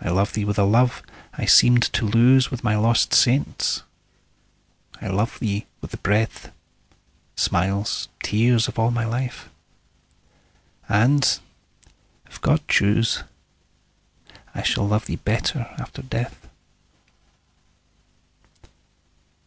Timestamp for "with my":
2.50-2.74